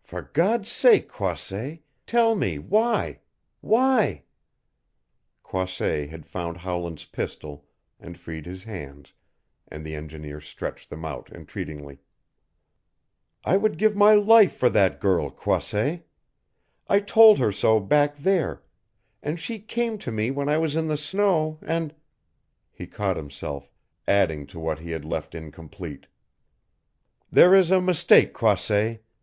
"For 0.00 0.22
God's 0.32 0.72
sake, 0.72 1.10
Croisset, 1.10 1.80
tell 2.06 2.36
me 2.36 2.58
why 2.58 3.20
why" 3.60 4.24
Croisset 5.46 6.08
had 6.08 6.24
found 6.24 6.56
Howland's 6.56 7.04
pistol 7.04 7.66
and 8.00 8.16
freed 8.16 8.46
his 8.46 8.64
hands, 8.64 9.12
and 9.68 9.84
the 9.84 9.94
engineer 9.94 10.40
stretched 10.40 10.88
them 10.88 11.04
out 11.04 11.30
entreatingly. 11.32 11.98
"I 13.44 13.58
would 13.58 13.76
give 13.76 13.94
my 13.94 14.14
life 14.14 14.56
for 14.56 14.70
that 14.70 15.00
girl, 15.02 15.28
Croisset. 15.28 16.08
I 16.88 17.00
told 17.00 17.36
her 17.38 17.52
so 17.52 17.78
back 17.78 18.16
there, 18.16 18.62
and 19.22 19.38
she 19.38 19.58
came 19.58 19.98
to 19.98 20.10
me 20.10 20.30
when 20.30 20.48
I 20.48 20.56
was 20.56 20.76
in 20.76 20.88
the 20.88 20.96
snow 20.96 21.58
and" 21.60 21.94
He 22.72 22.86
caught 22.86 23.18
himself, 23.18 23.70
adding 24.08 24.46
to 24.46 24.58
what 24.58 24.78
he 24.78 24.92
had 24.92 25.04
left 25.04 25.34
incomplete. 25.34 26.06
"There 27.30 27.54
is 27.54 27.70
a 27.70 27.82
mistake, 27.82 28.32
Croisset. 28.32 29.04